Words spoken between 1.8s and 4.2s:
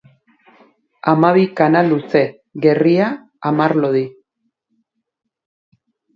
luze, gerria hamar lodi.